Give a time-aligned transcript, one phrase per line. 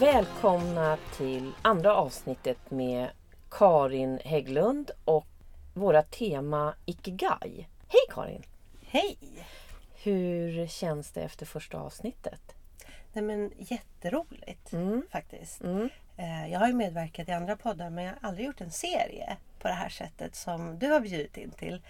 [0.00, 3.08] Välkomna till andra avsnittet med
[3.50, 5.26] Karin Hägglund och
[5.74, 7.66] våra tema Ikigai.
[7.88, 8.42] Hej Karin!
[8.86, 9.18] Hej!
[10.02, 12.40] Hur känns det efter första avsnittet?
[13.12, 15.02] Nej, men jätteroligt Mm.
[15.10, 15.60] faktiskt.
[15.60, 15.88] Mm.
[16.16, 19.36] Eh, Jag har ju medverkat i andra poddar men jag har aldrig gjort en serie
[19.58, 21.82] på det här sättet som du har bjudit in till.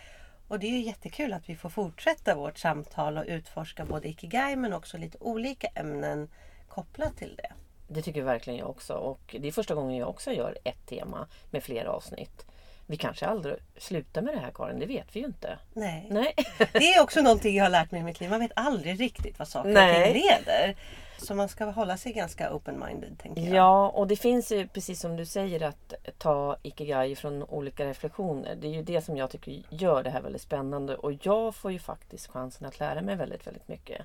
[0.48, 4.56] Och det är ju jättekul att vi får fortsätta vårt samtal och utforska både Ikigai
[4.56, 6.28] men också lite olika ämnen
[6.68, 7.52] kopplat till det.
[7.92, 11.28] Det tycker verkligen jag också och det är första gången jag också gör ett tema
[11.50, 12.46] med flera avsnitt.
[12.86, 15.58] Vi kanske aldrig slutar med det här Karin, det vet vi ju inte.
[15.72, 16.06] Nej.
[16.10, 16.34] Nej.
[16.72, 18.30] Det är också någonting jag har lärt mig i mitt liv.
[18.30, 20.12] Man vet aldrig riktigt vad saker och Nej.
[20.12, 20.76] ting leder.
[21.18, 23.54] Så man ska hålla sig ganska open-minded tänker jag.
[23.54, 28.56] Ja, och det finns ju precis som du säger att ta Ikigai från olika reflektioner.
[28.56, 31.72] Det är ju det som jag tycker gör det här väldigt spännande och jag får
[31.72, 34.02] ju faktiskt chansen att lära mig väldigt, väldigt mycket.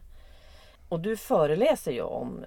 [0.90, 2.46] Och du föreläser ju om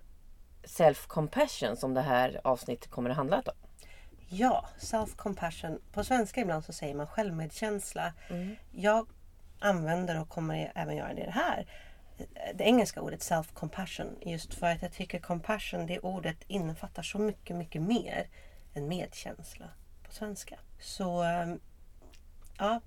[0.63, 3.43] self-compassion som det här avsnittet kommer att handla om.
[4.31, 5.81] Ja, self-compassion.
[5.93, 8.13] På svenska ibland så säger man självmedkänsla.
[8.31, 8.57] Mm.
[8.71, 9.07] Jag
[9.59, 11.67] använder och kommer även göra det här.
[12.55, 14.17] Det engelska ordet self-compassion.
[14.21, 18.29] Just för att jag tycker compassion, det ordet innefattar så mycket, mycket mer
[18.75, 19.67] än medkänsla
[20.03, 20.59] på svenska.
[20.81, 21.61] Så ehm,
[22.59, 22.81] ja,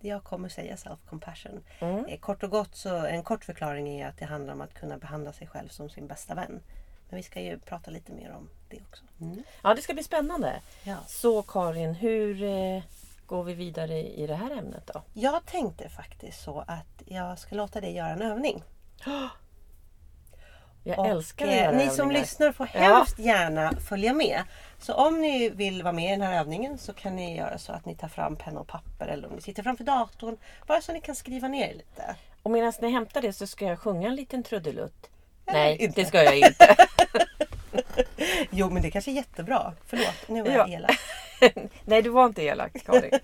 [0.00, 1.62] jag kommer säga self-compassion.
[1.80, 2.06] Mm.
[2.06, 4.98] Eh, Kort och gott så en kort förklaring är att det handlar om att kunna
[4.98, 6.60] behandla sig själv som sin bästa vän.
[7.08, 9.04] Men vi ska ju prata lite mer om det också.
[9.20, 9.42] Mm.
[9.62, 10.60] Ja, det ska bli spännande.
[10.84, 10.96] Ja.
[11.06, 12.82] Så Karin, hur eh,
[13.26, 15.02] går vi vidare i det här ämnet då?
[15.14, 18.62] Jag tänkte faktiskt så att jag ska låta dig göra en övning.
[20.84, 22.80] Jag Och, älskar att eh, göra Ni som lyssnar får Ja.
[22.80, 24.42] hemskt gärna följa med.
[24.78, 27.72] Så om ni vill vara med i den här övningen så kan ni göra så
[27.72, 30.36] att ni tar fram penna och papper eller om ni sitter framför datorn.
[30.66, 32.16] Bara så ni kan skriva ner lite.
[32.42, 35.10] Och medan ni hämtar det så ska jag sjunga en liten trudelutt.
[35.52, 36.00] Nej, inte.
[36.00, 36.76] det ska jag inte.
[38.50, 39.72] Jo men det kanske är jättebra.
[39.86, 40.56] Förlåt, nu var Ja.
[40.56, 40.98] jag elak.
[41.84, 43.18] Nej, du var inte elak Karin.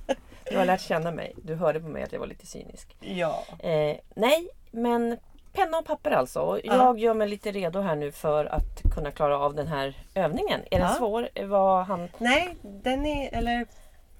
[0.50, 1.32] Du har lärt känna mig.
[1.43, 2.97] Du hörde på mig att jag var lite cynisk.
[3.00, 3.44] Ja.
[3.59, 5.19] Eh, nej, men
[5.53, 6.41] penna och papper alltså.
[6.41, 6.75] Och Ja.
[6.76, 10.60] Jag gör mig lite redo här nu för att kunna klara av den här övningen.
[10.71, 10.94] Är den Ja.
[10.94, 11.28] svår?
[11.44, 12.09] Vad han...
[12.19, 13.66] Nej, den är, eller,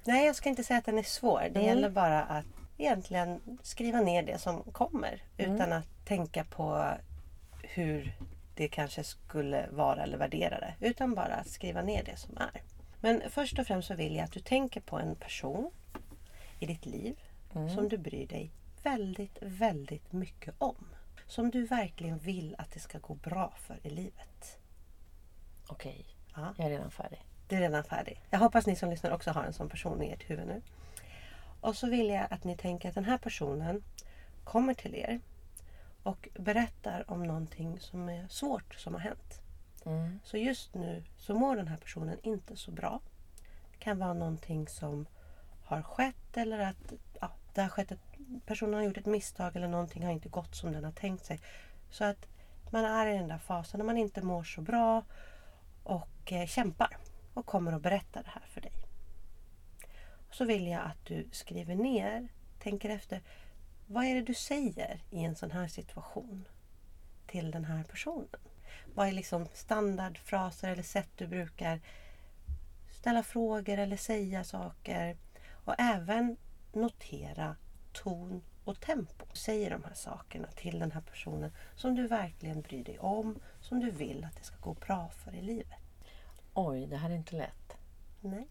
[0.05, 1.41] nej, jag ska inte säga att den är svår.
[1.41, 1.65] Det Mm.
[1.67, 2.45] gäller bara att
[2.79, 5.23] egentligen skriva ner det som kommer.
[5.39, 5.55] Mm.
[5.57, 6.85] Utan att tänka på
[7.75, 8.17] hur
[8.55, 10.75] det kanske skulle vara eller värdera det.
[10.81, 12.63] Utan bara att skriva ner det som är.
[13.01, 15.71] Men först och främst så vill jag att du tänker på en person
[16.61, 17.21] i ditt liv
[17.57, 17.75] Mm.
[17.75, 18.51] som du bryr dig
[18.83, 20.87] väldigt, väldigt mycket om.
[21.27, 24.59] Som du verkligen vill att det ska gå bra för i livet.
[25.67, 26.55] Okej, Ja.
[26.57, 27.19] jag är redan färdig.
[27.49, 28.21] Du är redan färdig.
[28.31, 30.63] Jag hoppas ni som lyssnar också har en sån person i ert huvud nu.
[31.61, 33.83] Och så vill jag att ni tänker att den här personen
[34.45, 35.21] kommer till er
[36.05, 39.41] och berättar om någonting som är svårt som har hänt.
[39.87, 40.21] Mm.
[40.25, 43.01] Så just nu så mår den här personen inte så bra.
[43.71, 45.07] Det kan vara någonting som
[45.65, 48.01] har skett eller att ja, det har skett ett,
[48.47, 51.41] personen har gjort ett misstag eller någonting har inte gått som den har tänkt sig.
[51.91, 52.27] Så att
[52.71, 55.05] man är i den där fasen när man inte mår så bra
[55.83, 56.97] och eh, kämpar
[57.35, 58.73] och kommer att berätta det här för dig.
[60.29, 62.29] Och så vill jag att du skriver ner,
[62.59, 63.23] tänker efter.
[63.87, 66.49] Vad är det du säger i en sån här situation
[67.27, 68.29] till den här personen?
[68.95, 71.81] Vad är liksom standardfraser eller sätt du brukar
[72.91, 75.17] ställa frågor eller säga saker?
[75.65, 76.37] Och även
[76.73, 77.57] notera
[77.93, 79.27] ton och tempo.
[79.33, 83.81] Säger de här sakerna till den här personen som du verkligen bryr dig om, som
[83.81, 85.79] du vill att det ska gå bra för i livet.
[86.55, 87.77] Oj, det här är inte lätt.
[88.21, 88.49] Nej.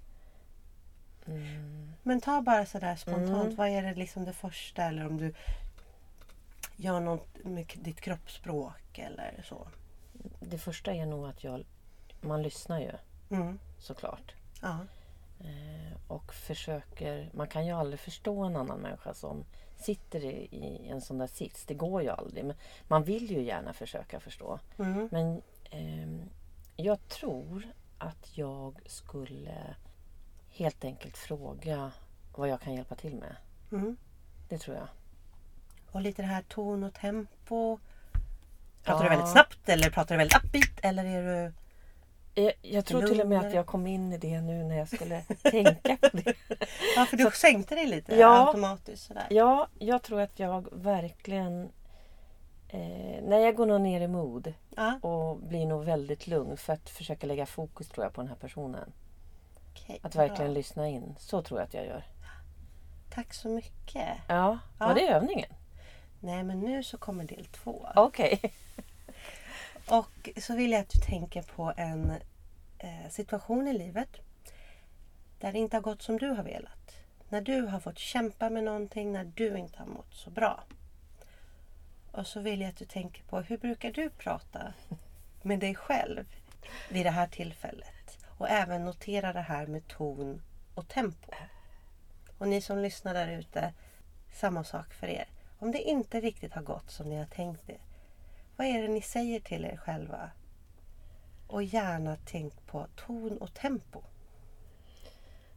[1.27, 1.93] Mm.
[2.03, 3.43] Men ta bara sådär spontant.
[3.43, 3.55] Mm.
[3.55, 4.83] Vad är det liksom det första?
[4.83, 5.33] Eller om du
[6.75, 9.67] gör något med ditt kroppsspråk eller så.
[10.39, 11.65] Det första är nog att jag...
[12.21, 12.91] Man lyssnar ju
[13.29, 13.59] Mm.
[13.79, 14.33] såklart.
[14.61, 14.77] Ja.
[15.39, 17.29] Eh, och försöker...
[17.33, 19.45] Man kan ju aldrig förstå en annan människa som
[19.75, 21.65] sitter i, i en sån där sits.
[21.65, 22.45] Det går ju aldrig.
[22.45, 22.55] Men
[22.87, 24.59] man vill ju gärna försöka förstå.
[24.77, 25.09] Mm.
[25.11, 26.29] Men ehm,
[26.75, 29.75] jag tror att jag skulle
[30.53, 31.91] helt enkelt fråga
[32.35, 33.35] vad jag kan hjälpa till med.
[33.71, 33.97] Mm.
[34.49, 34.87] Det tror jag.
[35.91, 37.79] Och lite det här ton och tempo.
[38.83, 39.09] Pratar Ja.
[39.09, 40.79] du väldigt snabbt eller pratar du väldigt upbeat?
[40.81, 41.53] Eller är du...
[42.41, 44.87] Jag, jag tror till och med att jag kom in i det nu när jag
[44.87, 46.33] skulle tänka på det.
[46.95, 48.47] Ja, för du sänkte dig lite Ja.
[48.47, 49.27] automatiskt sådär.
[49.29, 51.69] Ja, jag tror att jag verkligen...
[52.69, 54.99] Eh, när jag går nog ner i mod Ja.
[55.01, 58.35] och blir nog väldigt lugn för att försöka lägga fokus tror jag på den här
[58.37, 58.91] personen.
[59.73, 60.57] Okej, Att verkligen bra.
[60.59, 61.15] lyssna in.
[61.19, 62.03] Så tror jag att jag gör.
[63.09, 64.07] Tack så mycket.
[64.27, 64.87] Ja, Ja.
[64.87, 65.49] var det övningen?
[66.19, 67.87] Nej men nu så kommer del två.
[67.95, 68.39] Okej.
[69.89, 72.11] Och så vill jag att du tänker på en
[72.79, 74.09] eh, situation i livet
[75.39, 76.95] där det inte har gått som du har velat.
[77.29, 80.63] När du har fått kämpa med någonting, när du inte har mått så bra.
[82.11, 84.73] Och så vill jag att du tänker på hur brukar du prata
[85.41, 86.25] med dig själv
[86.89, 87.87] vid det här tillfället?
[88.43, 90.41] Och även notera det här med ton
[90.75, 91.31] och tempo.
[92.37, 93.73] Och ni som lyssnar där ute,
[94.33, 95.25] samma sak för er.
[95.59, 97.77] Om det inte riktigt har gått som ni har tänkt det,
[98.57, 100.31] vad är det ni säger till er själva?
[101.47, 104.01] Och gärna tänk på ton och tempo.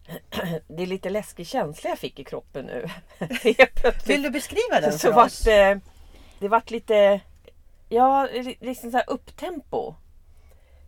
[0.68, 2.86] Det är lite läskig känsla jag fick i kroppen nu.
[4.06, 5.40] Vill du beskriva den så för vart oss?
[5.40, 5.80] det,
[6.38, 7.20] det vart lite
[7.88, 9.94] Ja, li- liksom så här upptempo.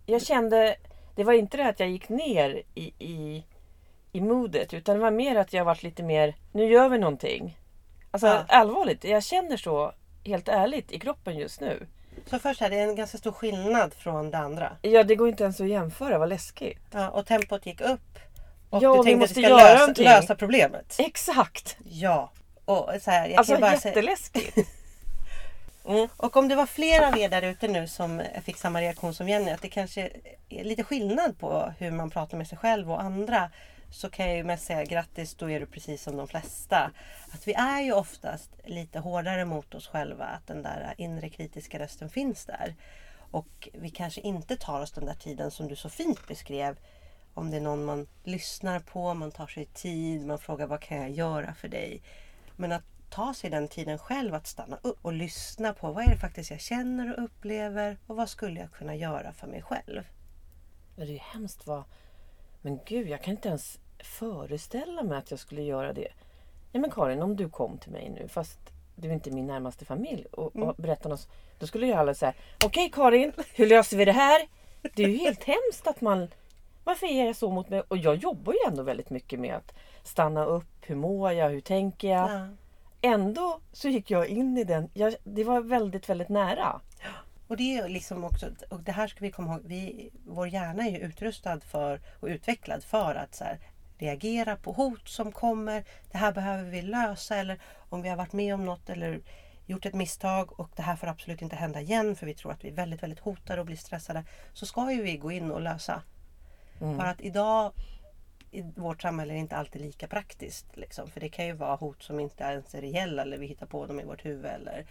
[0.07, 0.77] Jag kände
[1.19, 3.45] Det var inte det att jag gick ner i, i,
[4.13, 7.59] i modet utan det var mer att jag vart lite mer Nu gör vi någonting.
[8.11, 8.45] Alltså Ja.
[8.49, 9.93] allvarligt, jag känner så
[10.25, 11.87] helt ärligt i kroppen just nu.
[12.27, 14.77] Så först här, det är en ganska stor skillnad från det andra.
[14.83, 16.81] Ja, det går inte ens att jämföra, vad läskigt.
[16.93, 18.19] Ja, och tempot gick upp.
[18.71, 20.05] Och Ja, du vi tänkte att måste du ska göra lösa, någonting.
[20.05, 20.97] lösa problemet.
[20.99, 21.77] Exakt!
[21.85, 22.31] Ja.
[22.65, 24.57] Och, så här, jag Alltså kan bara säga, jätteläskigt.
[25.89, 26.09] Mm.
[26.17, 29.29] och om det var fler av er där ute nu som fick samma reaktion som
[29.29, 30.11] Jenny, att det kanske
[30.49, 33.51] är lite skillnad på hur man pratar med sig själv och andra.
[33.91, 36.91] Så kan jag ju mest säga grattis, då är du precis som de flesta.
[37.33, 41.79] Att vi är ju oftast lite hårdare mot oss själva, att den där inre kritiska
[41.79, 42.75] rösten finns där.
[43.31, 46.77] Och vi kanske inte tar oss den där tiden som du så fint beskrev.
[47.35, 50.99] Om det är någon man lyssnar på, man tar sig tid, man frågar vad kan
[50.99, 52.03] jag göra för dig.
[52.57, 56.11] Men att ta sig den tiden själv att stanna upp och lyssna på vad är
[56.11, 60.03] det faktiskt jag känner och upplever och vad skulle jag kunna göra för mig själv.
[60.97, 61.85] Det är ju hemskt vad...
[62.63, 66.09] Men gud, jag kan inte ens föreställa mig att jag skulle göra det.
[66.73, 68.59] Ja men Karin, om du kom till mig nu, fast
[68.97, 71.29] du är inte min närmaste familj och, och berättar något.
[71.59, 72.33] Då skulle jag alla säga,
[72.65, 74.49] okej Karin, hur löser vi det här?
[74.95, 76.29] Det är ju helt hemskt att man...
[76.85, 77.81] Varför är jag så mot mig?
[77.89, 80.67] Och jag jobbar ju ändå väldigt mycket med att stanna upp.
[80.81, 81.51] Hur mår jag?
[81.51, 82.31] Hur tänker jag?
[82.31, 82.49] Ja.
[83.01, 84.91] Ändå så gick jag in i den.
[84.95, 86.81] Jag, det var väldigt, väldigt nära.
[87.49, 90.87] Och det är liksom också, och det här ska vi komma ihåg, vi, vår hjärna
[90.87, 93.59] är ju utrustad för och utvecklad för att så här,
[93.99, 95.85] reagera på hot som kommer.
[96.13, 99.21] Det här behöver vi lösa eller om vi har varit med om något eller
[99.67, 102.65] gjort ett misstag och det här får absolut inte hända igen för vi tror att
[102.65, 104.25] vi är väldigt, väldigt hotade och blir stressade.
[104.53, 106.03] Så ska ju vi gå in och lösa.
[106.97, 107.73] Bara att idag
[108.51, 110.77] i vårt samhälle är det inte alltid lika praktiskt.
[110.77, 111.11] Liksom.
[111.11, 113.87] För det kan ju vara hot som inte ens är reella eller vi hittar på
[113.87, 114.47] dem i vårt huvud.
[114.47, 114.87] Eller,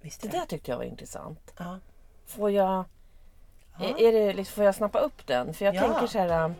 [0.00, 1.54] visst, Det där tyckte jag var intressant.
[1.58, 1.78] ja.
[2.26, 2.84] Får jag,
[3.78, 3.98] Ja.
[3.98, 5.54] är, det, liksom- får jag snappa upp den?
[5.54, 5.80] För jag Ja.
[5.82, 6.44] tänker så här...
[6.44, 6.54] um,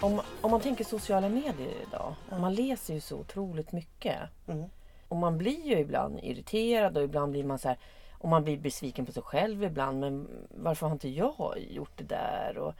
[0.00, 2.14] Om, om man tänker sociala medier idag.
[2.40, 4.18] Man läser ju så otroligt mycket.
[4.48, 4.64] Mm.
[5.08, 7.78] Och man blir ju ibland irriterad och ibland blir man så här...
[8.22, 10.00] Och man blir besviken på sig själv ibland.
[10.00, 12.58] Men varför har inte jag gjort det där?
[12.58, 12.74] Och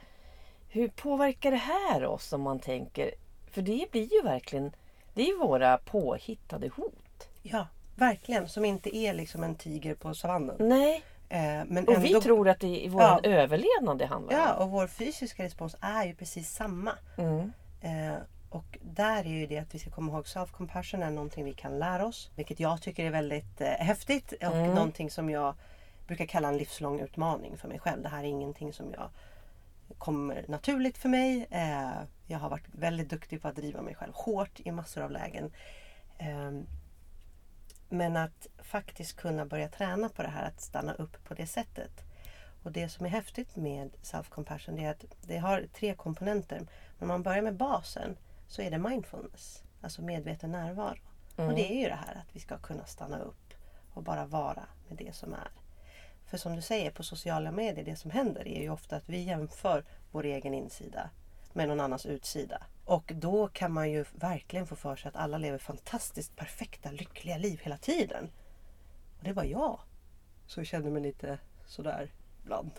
[0.69, 3.11] hur påverkar det här oss om man tänker?
[3.51, 4.71] För det blir ju verkligen...
[5.13, 7.27] Det är våra påhittade hot.
[7.41, 8.47] Ja, verkligen.
[8.49, 10.55] Som inte är liksom en tiger på savannen.
[10.59, 13.19] Nej, Eh, men och vi ändå- tror att det är vår Ja.
[13.23, 14.63] överlevnad det handlar Ja, om.
[14.63, 16.91] och vår fysiska respons är ju precis samma.
[17.17, 17.51] Mm.
[18.53, 21.53] Eh, och där är ju det att vi ska komma ihåg self-compassion är någonting vi
[21.53, 22.31] kan lära oss.
[22.35, 24.73] Vilket jag tycker är väldigt eh, häftigt och Mm.
[24.75, 25.55] någonting som jag
[26.07, 28.01] brukar kalla en livslång utmaning för mig själv.
[28.03, 29.09] Det här är ingenting som jag
[29.97, 31.47] kommer naturligt för mig.
[31.51, 35.11] Eh, jag har varit väldigt duktig på att driva mig själv hårt i massor av
[35.11, 35.51] lägen.
[36.17, 36.65] Ehm,
[37.89, 41.91] men att faktiskt kunna börja träna på det här att stanna upp på det sättet.
[42.63, 46.57] Och det som är häftigt med self-compassion är att det har tre komponenter.
[46.57, 46.67] Men
[46.99, 48.17] om man börjar med basen
[48.53, 50.99] så är det mindfulness, alltså medveten närvaro.
[51.35, 53.53] Och det är ju det här att vi ska kunna stanna upp
[53.93, 55.51] och bara vara med det som är.
[56.25, 59.21] För som du säger på sociala medier, det som händer är ju ofta att vi
[59.21, 61.09] jämför vår egen insida
[61.53, 62.63] med någon annans utsida.
[62.85, 67.37] Och då kan man ju verkligen få för sig att alla lever fantastiskt perfekta, lyckliga
[67.37, 68.29] liv hela tiden.
[69.17, 69.79] Och det var jag.
[70.47, 72.11] Så jag kände mig lite sådär
[72.43, 72.71] ibland.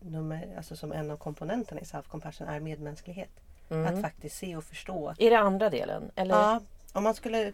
[0.00, 3.39] Nummer, alltså som en av komponenterna i self-compassion är medmänsklighet.
[3.70, 5.14] Att faktiskt se och förstå.
[5.18, 6.10] Är det andra delen?
[6.16, 6.34] Eller?
[6.34, 6.60] Ja,
[6.92, 7.52] om man skulle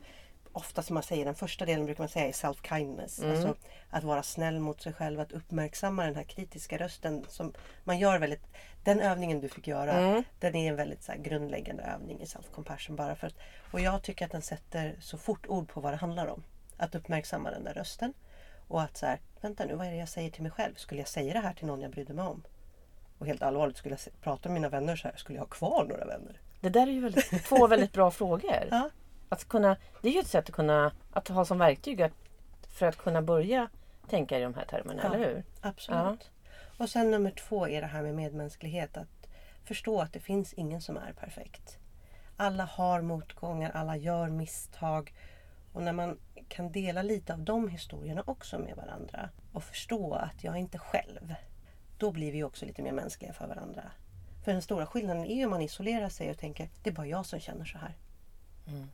[0.53, 3.23] ofta som man säger, den första delen brukar man säga är self-kindness.
[3.23, 3.31] Mm.
[3.31, 3.55] Alltså
[3.91, 7.53] att vara snäll mot sig själv, att uppmärksamma den här kritiska rösten som
[7.85, 8.43] man gör väldigt.
[8.85, 10.23] Den övningen du fick göra, Mm.
[10.41, 12.97] den är en väldigt så här, grundläggande övning i self-compassion.
[12.97, 13.35] Bara för att,
[13.73, 16.43] och jag tycker att den sätter så fort ord på vad det handlar om.
[16.77, 18.15] Att uppmärksamma den där rösten.
[18.69, 20.75] Och att så här, vänta nu, vad är det jag säger till mig själv?
[20.75, 22.43] Skulle jag säga det här till någon jag brydde mig om?
[23.19, 25.85] Och helt allvarligt, skulle jag prata med mina vänner så här, skulle jag ha kvar
[25.85, 26.41] några vänner?
[26.61, 28.69] Det där är ju väldigt, två väldigt bra frågor.
[28.71, 28.91] Ja.
[29.29, 32.13] Att kunna, det är ju ett sätt att kunna att ha som verktyg att,
[32.69, 33.69] för att kunna börja
[34.09, 35.15] tänka i de här termerna, Ja.
[35.15, 35.45] eller hur?
[35.61, 36.31] Absolut.
[36.79, 38.97] Och sen nummer två är det här med medmänsklighet.
[38.97, 39.29] Att
[39.65, 41.79] förstå att det finns ingen som är perfekt.
[42.37, 45.15] Alla har motgångar, alla gör misstag.
[45.73, 46.19] Och när man
[46.49, 50.79] kan dela lite av de historierna också med varandra och förstå att jag är inte
[50.79, 51.35] själv.
[51.99, 53.91] Då blir vi också lite mer mänskliga för varandra.
[54.45, 57.07] För den stora skillnaden är ju om man isolerar sig och tänker det är bara
[57.07, 57.95] jag som känner så här.
[58.67, 58.89] Mm.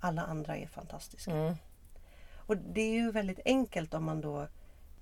[0.00, 1.30] Alla andra är fantastiska.
[1.30, 1.54] Mm.
[2.46, 4.48] Och det är ju väldigt enkelt om man då,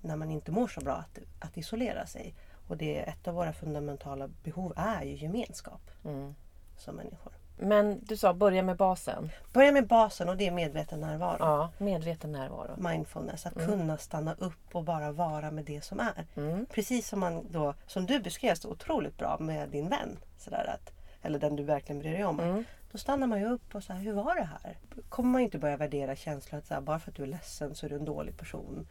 [0.01, 2.33] när man inte mår så bra, att, att isolera sig.
[2.67, 6.35] Och det är ett av våra fundamentala behov är ju gemenskap Mm.
[6.77, 7.33] som människor.
[7.61, 9.31] Men du sa börja med basen.
[9.53, 11.37] Börja med basen och det är medveten närvaro.
[11.39, 12.89] Ja, medveten närvaro.
[12.89, 16.25] Mindfulness, att kunna stanna upp och bara vara med det som är.
[16.35, 16.65] Mm.
[16.65, 20.17] Precis som, man då, som du beskrev så otroligt bra med din vän.
[20.37, 22.39] Sådär att, eller den du verkligen bryr dig om.
[22.39, 22.63] Mm.
[22.91, 24.77] Då stannar man ju upp och så hur var det här?
[25.09, 27.75] kommer man inte börja värdera känslor att så här, bara för att du är ledsen
[27.75, 28.87] så är du en dålig person.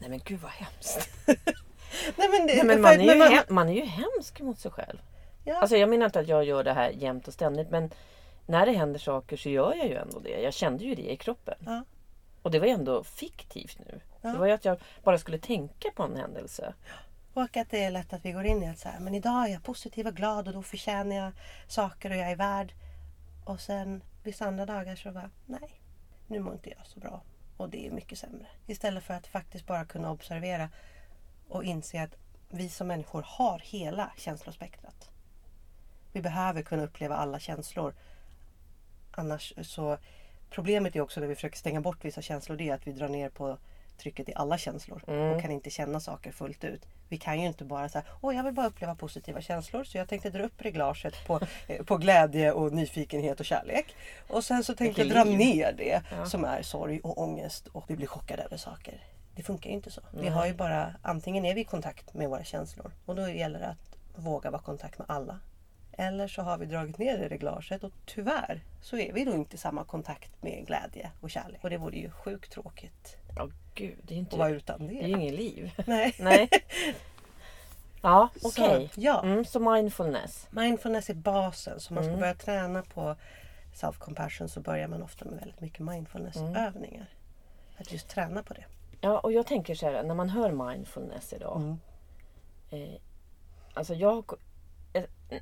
[0.00, 1.10] Nej men gud vad hemskt.
[2.16, 4.58] Nej men, det, Nej, men man, är ju man- hem, man är ju hemsk mot
[4.58, 4.98] sig själv.
[5.44, 5.60] Ja.
[5.60, 7.90] Alltså jag menar inte att jag gör det här jämt och ständigt men
[8.46, 10.40] när det händer saker så gör jag ju ändå det.
[10.40, 11.58] Jag kände ju det i kroppen.
[11.66, 11.84] Ja.
[12.42, 14.00] Och det var ju ändå fiktivt nu.
[14.20, 14.28] Ja.
[14.28, 16.74] Det var ju att jag bara skulle tänka på en händelse.
[17.34, 19.48] Och att det är lätt att vi går in i att så här, men idag
[19.48, 21.32] är jag positiv och glad och då förtjänar jag
[21.68, 22.72] saker och jag är värd.
[23.44, 25.70] Och sen vissa andra dagar så bara, nej,
[26.26, 27.22] nu mår inte jag så bra.
[27.56, 28.46] Och det är mycket sämre.
[28.66, 30.68] Istället för att faktiskt bara kunna observera
[31.48, 32.16] och inse att
[32.48, 35.09] vi som människor har hela känslospektrat.
[36.12, 37.94] Vi behöver kunna uppleva alla känslor.
[39.10, 39.98] Annars så...
[40.50, 43.08] Problemet är också när vi försöker stänga bort vissa känslor, det är att vi drar
[43.08, 43.58] ner på
[43.98, 45.20] trycket i alla känslor Mm.
[45.36, 46.86] och kan inte känna saker fullt ut.
[47.08, 50.08] Vi kan ju inte bara säga åh jag vill bara uppleva positiva känslor så jag
[50.08, 53.94] tänkte dra upp reglaget på, eh, på glädje och nyfikenhet och kärlek.
[54.28, 56.26] Och sen så tänkte jag dra ner det Ja.
[56.26, 59.04] som är sorg och ångest och vi blir chockade över saker.
[59.36, 60.00] Det funkar ju inte så.
[60.12, 60.30] Vi Nej.
[60.30, 63.66] har ju bara, antingen är vi i kontakt med våra känslor och då gäller det
[63.68, 65.40] att våga vara i kontakt med alla.
[66.00, 69.54] Eller så har vi dragit ner det reglaget och tyvärr så är vi då inte
[69.54, 71.64] i samma kontakt med glädje och kärlek.
[71.64, 74.58] Och det vore ju sjukt tråkigt Ja gud, det är ju att vara inte...
[74.58, 75.20] utan Det är ju det.
[75.20, 75.72] inget liv.
[75.86, 76.14] Nej.
[76.18, 76.48] Nej.
[78.02, 78.90] Ja, okej.
[78.94, 79.22] Så, ja.
[79.22, 80.46] Mm, så mindfulness.
[80.50, 81.80] Mindfulness är basen.
[81.80, 82.20] Så man ska Mm.
[82.20, 83.16] börja träna på
[83.74, 87.08] self-compassion så börjar man ofta med väldigt mycket mindfulnessövningar.
[87.76, 88.64] Att just träna på det.
[89.00, 91.56] Ja, och jag tänker så här, när man hör mindfulness idag.
[91.60, 91.78] Mm.
[92.70, 93.00] Eh,
[93.74, 94.24] alltså jag,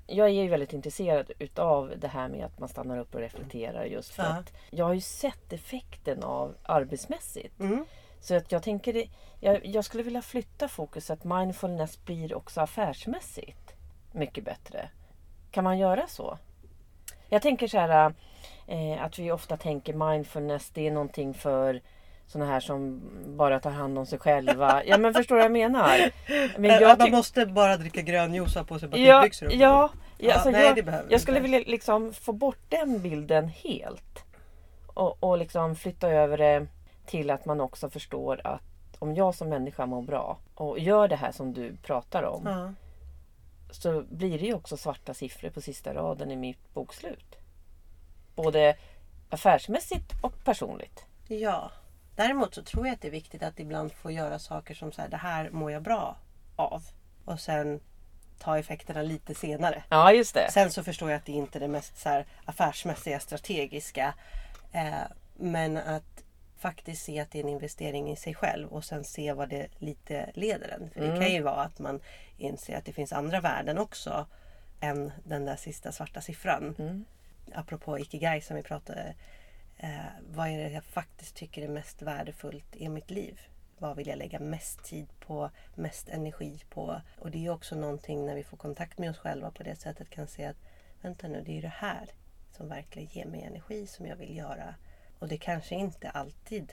[0.06, 3.84] jag är ju väldigt intresserad utav det här med att man stannar upp och reflekterar
[3.84, 4.28] just för Ja.
[4.28, 7.60] att jag har ju sett effekten av arbetsmässigt.
[7.60, 7.84] Mm.
[8.20, 9.08] Så att jag tänker, det-
[9.40, 13.74] jag, jag skulle vilja flytta fokus att mindfulness blir också affärsmässigt
[14.12, 14.90] mycket bättre.
[15.50, 16.38] Kan man göra så?
[17.28, 18.14] Jag tänker så här
[18.66, 21.80] eh, att vi ofta tänker mindfulness det är någonting för
[22.28, 24.82] sådana här som bara tar hand om sig själva.
[24.84, 26.10] Ja men förstår du vad jag menar?
[26.58, 29.46] Men jag att man måste bara dricka grön juice och ha på sig Ja, batikbyxor.
[29.46, 31.50] och- ja, ja, alltså nej, jag, det behöver jag skulle inte.
[31.50, 34.24] vilja liksom få bort den bilden helt.
[34.86, 36.66] Och, och liksom flytta över det
[37.06, 38.62] till att man också förstår att
[38.98, 42.72] om jag som människa mår bra och gör det här som du pratar om Ja.
[43.70, 47.36] så blir det ju också svarta siffror på sista raden i mitt bokslut.
[48.34, 48.76] Både
[49.30, 51.04] affärsmässigt och personligt.
[51.28, 51.70] ja.
[52.18, 55.02] Däremot så tror jag att det är viktigt att ibland få göra saker som så
[55.02, 56.16] här, det här mår jag bra
[56.56, 56.82] av.
[57.24, 57.80] Och sen
[58.38, 59.82] ta effekterna lite senare.
[59.88, 60.50] Ja, just det.
[60.50, 64.14] Sen så förstår jag att det inte är det mest så här, affärsmässiga, strategiska.
[64.72, 64.92] Eh,
[65.36, 66.24] men att
[66.58, 69.66] faktiskt se att det är en investering i sig själv och sen se vad det
[69.78, 70.90] lite leder en.
[70.90, 71.20] För det Mm.
[71.20, 72.00] kan ju vara att man
[72.38, 74.26] inser att det finns andra värden också
[74.80, 76.74] än den där sista svarta siffran.
[76.78, 77.04] Mm.
[77.54, 79.14] Apropå Ikigai som vi pratade.
[79.78, 79.90] Eh,
[80.30, 83.40] vad är det jag faktiskt tycker är mest värdefullt i mitt liv?
[83.78, 87.00] Vad vill jag lägga mest tid på, mest energi på?
[87.18, 90.10] Och det är också någonting när vi får kontakt med oss själva på det sättet
[90.10, 90.56] kan se att
[91.02, 92.08] vänta nu, det är det här
[92.52, 94.74] som verkligen ger mig energi som jag vill göra.
[95.18, 96.72] Och det kanske inte alltid,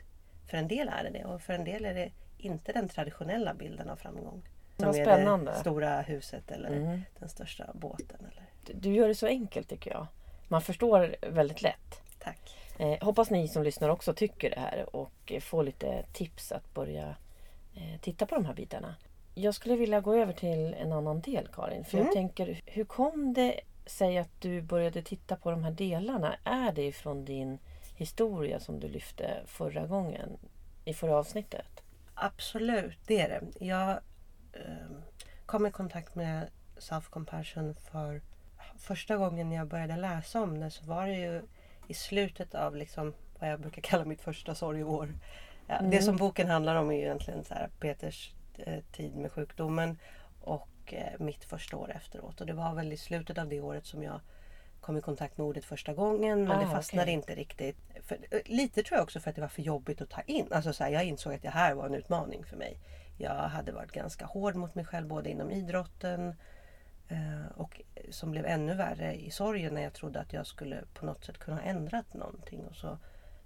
[0.49, 3.53] för en del är det det och för en del är det inte den traditionella
[3.53, 4.41] bilden av framgång.
[4.77, 5.51] Som Vad spännande.
[5.51, 7.01] det stora huset eller Mm.
[7.19, 8.19] den största båten.
[8.31, 8.43] Eller.
[8.65, 10.07] Du- Du gör det så enkelt tycker jag.
[10.47, 12.01] Man förstår väldigt lätt.
[12.19, 12.57] Tack.
[12.77, 16.73] Eh, hoppas ni som lyssnar också tycker det här och eh, får lite tips att
[16.73, 17.15] börja
[17.75, 18.95] eh, titta på de här bitarna.
[19.35, 21.85] Jag skulle vilja gå över till en annan del Karin.
[21.85, 22.13] För jag Mm.
[22.13, 26.35] tänker, hur kom det sig att du började titta på de här delarna?
[26.43, 27.59] Är det ifrån din
[27.95, 30.37] historia som du lyfte förra gången?
[30.85, 31.83] I förra avsnittet?
[32.13, 33.65] Absolut, det är det.
[33.65, 33.89] Jag
[34.53, 34.97] eh,
[35.45, 38.21] kom i kontakt med self-compassion för
[38.77, 41.41] första gången jag började läsa om det så var det ju
[41.87, 45.13] i slutet av liksom vad jag brukar kalla mitt första sorgeår.
[45.67, 45.91] Ja, Mm.
[45.91, 49.97] Det som boken handlar om är egentligen så här, Peters eh, tid med sjukdomen
[50.41, 52.41] och eh, mitt första år efteråt.
[52.41, 54.19] Och det var väl i slutet av det året som jag
[54.81, 56.43] kom i kontakt med ordet första gången.
[56.43, 57.13] Men Ah, det fastnade okej.
[57.13, 57.77] inte riktigt.
[58.03, 60.47] För, eh, lite tror jag också för att det var för jobbigt att ta in.
[60.51, 62.77] Alltså så här, jag insåg att det här var en utmaning för mig.
[63.17, 66.35] Jag hade varit ganska hård mot mig själv både inom idrotten
[67.55, 71.23] och som blev ännu värre i sorgen när jag trodde att jag skulle på något
[71.25, 72.65] sätt kunna ha ändrat någonting.
[72.65, 72.97] Och så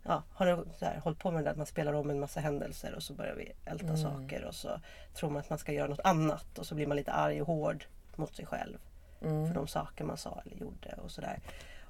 [0.03, 2.39] ja, har så här, hållit på med det där att man spelar om en massa
[2.39, 3.97] händelser och så börjar vi älta Mm.
[3.97, 4.79] saker och så
[5.13, 7.47] tror man att man ska göra något annat och så blir man lite arg och
[7.47, 7.85] hård
[8.15, 8.77] mot sig själv
[9.21, 9.47] Mm.
[9.47, 11.39] för de saker man sa eller gjorde och sådär.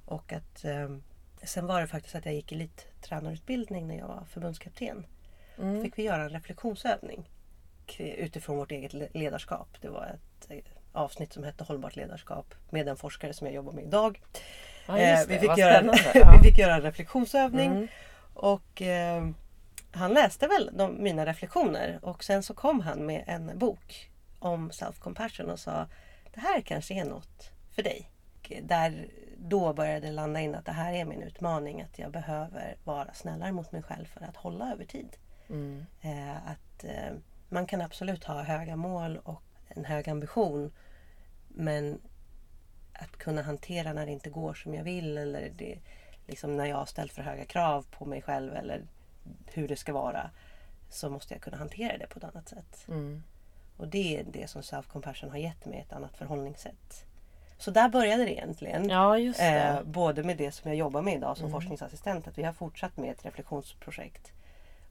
[0.05, 0.89] Och att eh,
[1.43, 5.05] sen var det faktiskt att jag gick elittränarutbildning när jag var förbundskapten.
[5.57, 5.81] Då Mm.
[5.83, 7.29] fick vi göra en reflektionsövning
[7.99, 9.67] utifrån vårt eget le- ledarskap.
[9.81, 10.57] Det var ett eh,
[10.91, 14.21] avsnitt som hette Hållbart ledarskap med en forskare som jag jobbar med idag.
[14.87, 15.39] Ja, Eh, just vi, det.
[15.39, 15.93] fick göra.
[16.13, 16.31] Ja.
[16.41, 17.87] vi fick göra en reflektionsövning Mm.
[18.33, 19.29] och eh,
[19.91, 24.69] han läste väl de, mina reflektioner och sen så kom han med en bok om
[24.71, 25.87] self-compassion och sa
[26.33, 28.11] det här kanske är något för dig.
[28.39, 32.11] Och där då började det landa in att det här är min utmaning att jag
[32.11, 35.17] behöver vara snällare mot mig själv för att hålla över tid.
[35.49, 35.85] Mm.
[36.01, 37.13] Eh, att eh,
[37.49, 40.71] man kan absolut ha höga mål och en hög ambition.
[41.47, 42.01] Men
[42.93, 45.79] att kunna hantera när det inte går som jag vill eller det,
[46.27, 48.81] liksom när jag har ställt för höga krav på mig själv eller
[49.45, 50.29] hur det ska vara.
[50.89, 52.85] Så måste jag kunna hantera det på ett annat sätt.
[52.87, 53.23] Mm.
[53.77, 57.05] Och det är det som self-compassion har gett mig, ett annat förhållningssätt.
[57.57, 58.89] Så där började det egentligen.
[58.89, 59.45] Ja, just det.
[59.45, 61.53] Eh, både med det som jag jobbar med idag som Mm.
[61.53, 62.27] forskningsassistent.
[62.27, 64.31] Att vi har fortsatt med ett reflektionsprojekt.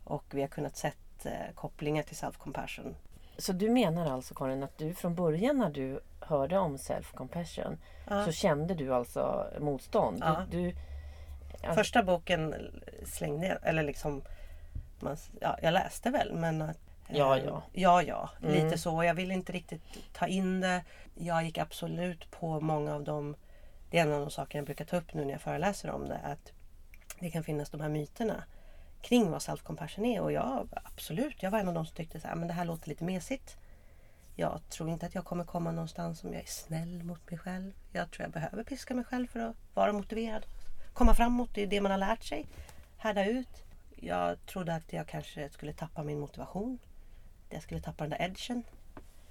[0.05, 2.95] Och vi har kunnat sett eh, kopplingar till self-compassion.
[3.39, 7.79] Så du menar alltså Karin att du från början när du hörde om self-compassion
[8.11, 8.25] Ja.
[8.25, 10.19] så kände du alltså motstånd?
[10.21, 10.47] Ja.
[10.51, 10.77] Du, du,
[11.63, 11.75] ja.
[11.75, 12.55] Första boken
[13.05, 14.23] slängde jag, eller liksom
[15.01, 17.63] man, ja, jag läste väl men att eh, Ja, ja.
[17.73, 18.31] Ja, ja.
[18.43, 18.55] Mm.
[18.55, 19.05] Lite så.
[19.05, 20.85] Jag ville inte riktigt ta in det.
[21.15, 23.37] Jag gick absolut på många av de...
[23.91, 26.09] Det är en av de saker jag brukar ta upp nu när jag föreläser om
[26.09, 26.21] det.
[26.25, 26.53] Att
[27.21, 28.45] det kan finnas de här myterna
[29.03, 30.21] kring vad self-compassion är.
[30.21, 32.55] Och jag absolut, jag var en av de som tyckte så här, ah, men det
[32.55, 33.57] här låter lite mesigt.
[34.37, 37.73] Jag tror inte att jag kommer komma någonstans om jag är snäll mot mig själv.
[37.93, 40.47] Jag tror jag behöver piska mig själv för att vara motiverad.
[40.93, 42.47] Komma framåt, det är det man har lärt sig.
[42.97, 43.65] Härda ut.
[43.97, 46.79] Jag trodde att jag kanske skulle tappa min motivation.
[47.51, 48.63] Jag skulle tappa den där edgen.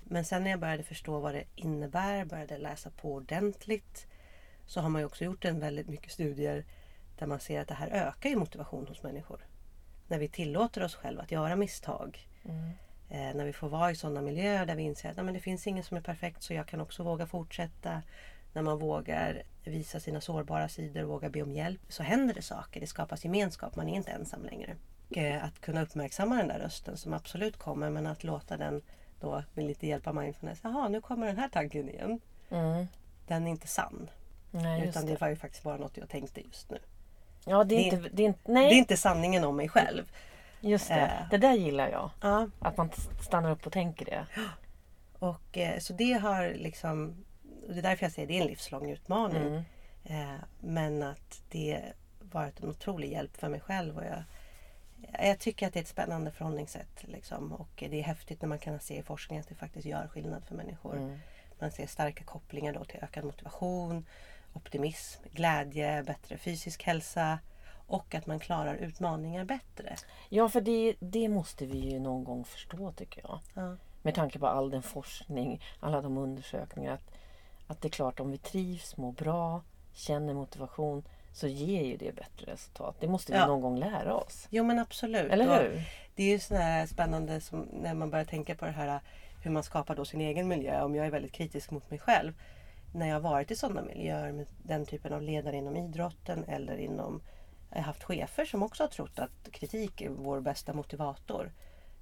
[0.03, 4.07] Men sen när jag började förstå vad det innebär, började läsa på ordentligt.
[4.65, 6.65] Så har man ju också gjort en väldigt mycket studier
[7.17, 9.45] där man ser att det här ökar ju motivation hos människor.
[10.07, 12.27] När vi tillåter oss själva att göra misstag.
[12.45, 12.69] Mm.
[13.09, 15.39] Eh, när vi får vara i sådana miljöer där vi inser att "Nej, men det
[15.39, 18.01] finns ingen som är perfekt så jag kan också våga fortsätta.
[18.53, 22.41] När man vågar visa sina sårbara sidor och vågar be om hjälp så händer det
[22.41, 22.79] saker.
[22.79, 24.75] Det skapas gemenskap, man är inte ensam längre.
[25.09, 28.81] Och, eh, att kunna uppmärksamma den där rösten som absolut kommer men att låta den
[29.19, 30.59] då med lite hjälp av mindfulness.
[30.63, 32.19] Jaha, nu kommer den här tanken igen.
[32.49, 32.87] Mm.
[33.27, 34.09] Den är inte sann.
[34.51, 35.21] Nej, utan det det.
[35.21, 36.77] var ju faktiskt bara något jag tänkte just nu.
[37.47, 38.09] Ja, det är det- inte...
[38.13, 40.11] Det är inte Det nej, är inte sanningen om mig själv.
[40.61, 40.93] just det.
[40.95, 41.29] eh.
[41.31, 42.09] Det där gillar jag.
[42.21, 44.25] Ja, Att man stannar upp och tänker det.
[45.19, 47.15] och eh, så det har liksom...
[47.69, 49.47] Det är därför jag säger det är en livslång utmaning.
[49.47, 49.63] Mm.
[50.03, 51.81] Eh, men att det
[52.19, 53.97] varit en otrolig hjälp för mig själv.
[53.97, 54.23] Och jag,
[55.27, 57.03] jag tycker att det är ett spännande förhållningssätt.
[57.03, 57.51] Liksom.
[57.53, 60.43] Och det är häftigt när man kan se i forskning att det faktiskt gör skillnad
[60.47, 60.97] för människor.
[60.97, 61.17] Mm.
[61.59, 64.05] Man ser starka kopplingar då till ökad motivation,
[64.57, 67.39] optimism, glädje, bättre fysisk hälsa
[67.87, 69.95] och att man klarar utmaningar bättre.
[70.29, 73.39] Ja, för det, det måste vi ju någon gång förstå tycker jag.
[73.53, 73.75] Ja.
[74.01, 76.93] Med tanke på all den forskning, alla de undersökningar.
[76.93, 77.11] Att,
[77.67, 79.61] att det är klart om vi trivs, mår bra,
[79.93, 82.95] känner motivation så ger ju det bättre resultat.
[82.99, 83.47] Det måste vi Ja.
[83.47, 84.47] någon gång lära oss.
[84.49, 85.31] Jo men absolut.
[85.31, 85.81] Eller Och hur?
[86.15, 87.41] Det är ju sådär spännande
[87.73, 88.99] när man börjar tänka på det här
[89.43, 90.81] hur man skapar då sin egen miljö.
[90.83, 92.33] Om jag är väldigt kritisk mot mig själv.
[92.91, 96.77] När jag har varit i sådana miljöer med den typen av ledare inom idrotten eller
[96.77, 97.21] inom...
[97.69, 101.51] Jag har haft chefer som också har trott att kritik är vår bästa motivator.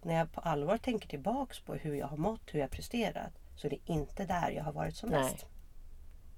[0.02, 3.32] När jag på allvar tänker tillbaks på hur jag har mått, hur jag presterat.
[3.56, 5.46] Så är det inte där jag har varit som mest.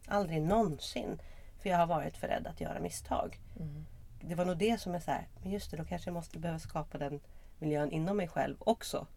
[0.08, 1.22] Aldrig någonsin.
[1.62, 3.40] För jag har varit för rädd att göra misstag.
[3.60, 3.86] Mm.
[4.22, 6.40] Det var nog det som är så här, men just det, då kanske jag måste
[6.40, 7.20] behöva skapa den
[7.60, 9.08] miljön inom mig själv också.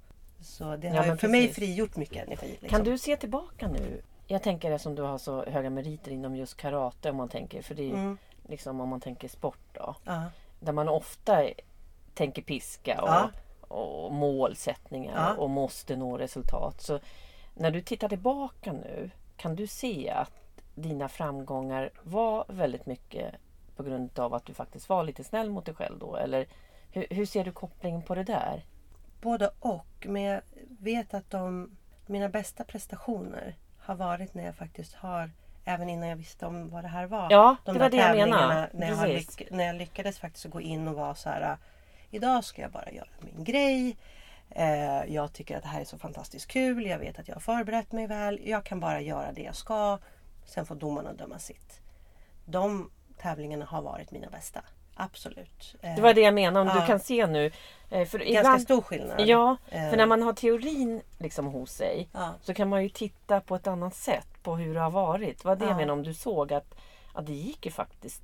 [0.40, 1.56] Så det Ja, har men för mig precis.
[1.56, 2.48] frigjort mycket energi.
[2.48, 2.68] Liksom.
[2.68, 4.02] Kan du se tillbaka nu?
[4.32, 7.62] Jag tänker eftersom du har så höga meriter inom just karate om man tänker.
[7.62, 8.18] För det är Mm.
[8.48, 9.94] liksom om man tänker sport då.
[10.04, 10.22] Ja.
[10.60, 11.42] Där man ofta
[12.14, 13.30] tänker piska och, Ja.
[13.68, 15.42] och målsättningar Ja.
[15.42, 16.80] och måste nå resultat.
[16.80, 17.00] Så
[17.54, 20.32] när du tittar tillbaka nu kan du se att
[20.74, 23.34] dina framgångar var väldigt mycket
[23.76, 26.16] på grund av att du faktiskt var lite snäll mot dig själv då?
[26.16, 26.46] Eller
[26.90, 28.64] hur, hur ser du kopplingen på det där?
[29.20, 30.06] Både och.
[30.08, 30.40] Men jag
[30.78, 35.30] vet att de, mina bästa prestationer har varit när jag faktiskt har
[35.64, 37.26] Även innan jag visste om vad det här var.
[37.30, 38.70] Ja, de det var det jag menade.
[38.72, 38.96] När jag,
[39.38, 41.56] lyck- när jag lyckades faktiskt gå in och vara så här.
[42.10, 43.96] Idag ska jag bara göra min grej.
[44.50, 46.86] Eh, jag tycker att det här är så fantastiskt kul.
[46.86, 48.40] Jag vet att jag har förberett mig väl.
[48.44, 49.98] Jag kan bara göra det jag ska.
[50.46, 51.80] Sen får domarna döma sitt.
[52.44, 54.60] De tävlingarna har varit mina bästa.
[55.04, 55.74] Absolut.
[55.82, 56.60] Eh, Det var det jag menade.
[56.70, 56.80] Om Ja.
[56.80, 57.46] du kan se nu.
[57.90, 59.20] eh, För Ganska ibland, stor skillnad.
[59.20, 62.34] Ja, Eh, för när man har teorin liksom hos sig ja.
[62.42, 65.38] så kan man ju titta på ett annat sätt på hur det har varit.
[65.42, 65.76] Det var det jag Ja.
[65.76, 66.74] menade om du såg att,
[67.14, 68.22] att det gick ju faktiskt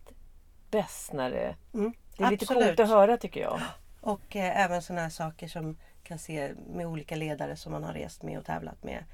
[0.71, 1.55] bäst när det...
[1.75, 2.65] Mm, Det är lite absolut.
[2.67, 3.61] coolt att höra tycker jag.
[4.01, 7.93] Och eh, även sådana här saker som kan se med olika ledare som man har
[7.93, 9.05] rest med och tävlat med.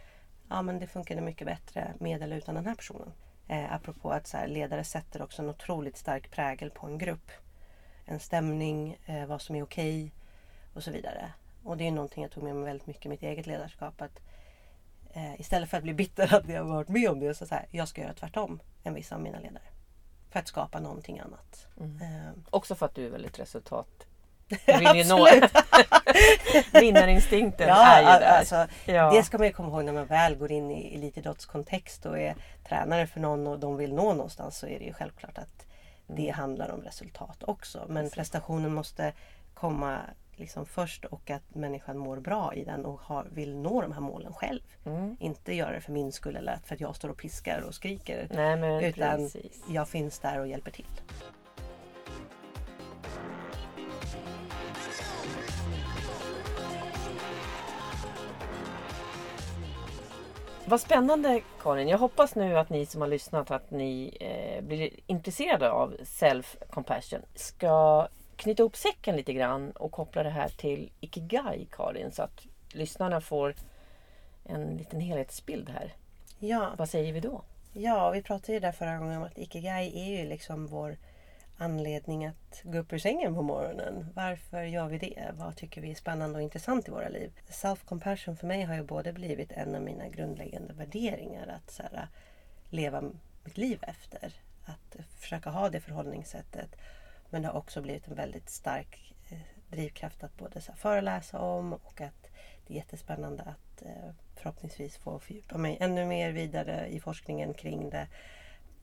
[0.49, 3.13] Ja men det funkade mycket bättre med eller utan den här personen.
[3.49, 7.31] Eh, apropå att så här, ledare sätter också en otroligt stark prägel på en grupp.
[8.05, 10.13] En stämning, eh, vad som är okej
[10.75, 11.33] och så vidare.
[11.65, 14.01] Och det är någonting jag tog med mig väldigt mycket i mitt eget ledarskap.
[14.03, 14.21] Att,
[15.13, 17.55] eh, istället för att bli bitter att jag har varit med om det så, så
[17.55, 19.63] här, jag ska göra tvärtom än vissa av mina ledare.
[20.31, 21.67] För att skapa någonting annat.
[21.81, 24.07] Eh, Också för att du är väldigt resultat...
[24.67, 25.53] Absolut.
[26.73, 28.39] Vinnarinstinkten Ja, är ju där.
[28.39, 29.11] alltså, ja.
[29.13, 32.35] Det ska man ju komma ihåg när man väl går in i elitidrottskontext och är
[32.69, 35.67] tränare för någon och de vill nå någonstans så är det ju självklart att
[36.17, 37.87] det handlar om resultat också.
[37.89, 39.13] Men prestationen måste
[39.55, 40.01] komma
[40.37, 44.01] liksom först och att människan mår bra i den och har, vill nå de här
[44.01, 44.63] målen själv.
[44.85, 45.17] Mm.
[45.21, 48.29] Inte göra det för min skull eller för att jag står och piskar och skriker.
[48.31, 49.65] Nej utan precis.
[49.69, 50.87] jag finns där och hjälper till.
[60.67, 61.89] Vad spännande Karin.
[61.89, 67.23] Jag hoppas nu att ni som har lyssnat att ni eh, blir intresserade av self-compassion.
[67.35, 72.13] Ska knyta ihop säcken lite grann och koppla det här till Ikigai Karin.
[72.13, 73.55] Så att lyssnarna får
[74.45, 75.95] en liten helhetsbild här.
[76.39, 77.43] Ja, Vad säger vi då?
[77.73, 80.97] Ja, vi pratade ju där förra gången om att Ikigai är ju liksom vår
[81.63, 84.07] anledning att gå upp ur sängen på morgonen.
[84.15, 85.31] Varför gör vi det?
[85.33, 87.33] Vad tycker vi är spännande och intressant i våra liv?
[87.49, 92.09] Self-compassion för mig har ju både blivit en av mina grundläggande värderingar att så här,
[92.69, 93.03] leva
[93.45, 94.35] mitt liv efter.
[94.65, 96.77] Att försöka ha det förhållningssättet.
[97.31, 101.39] Men det har också blivit en väldigt stark eh, drivkraft att både så här, föreläsa
[101.39, 102.31] om och att
[102.67, 107.91] det är jättespännande att eh, förhoppningsvis få fördjupa mig ännu mer vidare i forskningen kring
[107.91, 108.09] det.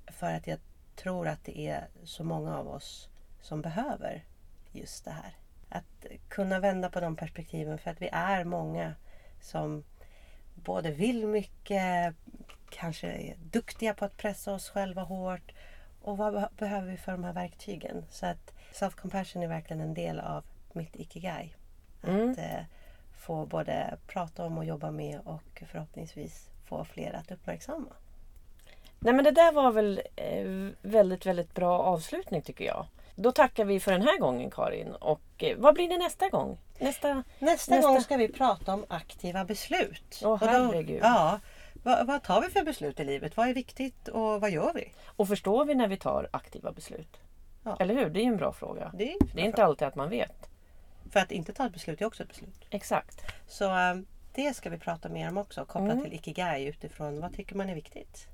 [0.08, 0.60] För att jag
[1.02, 3.10] tror att det är så många av oss
[3.42, 4.26] som behöver
[4.72, 5.34] just det här.
[5.70, 8.96] Att kunna vända på de perspektiven för att vi är många
[9.42, 9.84] som
[10.56, 12.16] både vill mycket,
[12.70, 15.52] kanske är duktiga på att pressa oss själva hårt.
[16.02, 18.06] Och vad be- behöver vi för de här verktygen?
[18.10, 21.56] Så att self-compassion är verkligen en del av mitt ikigai.
[22.02, 22.36] Att Mm.
[22.38, 22.64] eh,
[23.18, 27.94] få både prata om och jobba med och förhoppningsvis få fler att uppmärksamma.
[29.00, 32.86] Nej men det där var väl eh, väldigt, väldigt bra avslutning tycker jag.
[33.16, 34.92] Då tackar vi för den här gången Karin.
[34.96, 36.58] Och eh, vad blir det nästa gång?
[36.80, 37.24] Nästa...
[37.40, 40.22] Nästa, Nästa- gång ska vi prata om aktiva beslut.
[40.24, 41.00] Åh, då- herregud.
[41.04, 41.40] ja,
[41.84, 43.38] vad, vad tar vi för beslut i livet?
[43.38, 44.92] Vad är viktigt och vad gör vi?
[45.06, 47.18] Och förstår vi när vi tar aktiva beslut?
[47.64, 47.78] Ja.
[47.80, 48.10] Eller hur?
[48.10, 48.92] Det är ju en bra fråga.
[48.94, 50.50] Det är, Det är inte alltid att man vet.
[51.12, 52.66] För att inte ta ett beslut är också ett beslut.
[52.70, 53.22] Exakt.
[53.48, 53.96] Så eh,
[54.36, 56.04] det ska vi prata mer om också kopplat Mm.
[56.04, 58.28] till Ikigai utifrån vad tycker man är viktigt.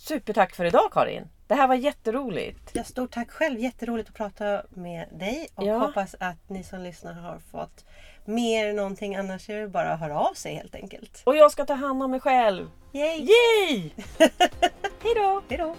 [0.00, 1.28] Supertack för idag Karin.
[1.46, 2.70] Det här var jätteroligt.
[2.72, 3.58] Ja, stort tack själv.
[3.60, 5.78] Jätteroligt att prata med dig och Ja.
[5.78, 7.84] hoppas att ni som lyssnar har fått
[8.24, 9.16] mer någonting.
[9.16, 11.22] Annars är det bara att höra av sig helt enkelt.
[11.26, 12.70] Och jag ska ta hand om mig själv.
[12.92, 13.18] Yay!
[13.28, 13.90] Yay!
[15.02, 15.42] Hej då!
[15.48, 15.76] Hej då!